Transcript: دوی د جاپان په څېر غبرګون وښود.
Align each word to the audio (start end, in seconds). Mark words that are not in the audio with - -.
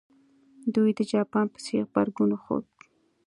دوی 0.75 0.89
د 0.99 1.01
جاپان 1.11 1.45
په 1.53 1.59
څېر 1.65 1.83
غبرګون 1.89 2.29
وښود. 2.33 2.65